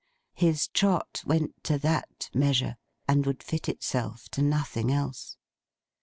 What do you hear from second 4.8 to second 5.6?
else.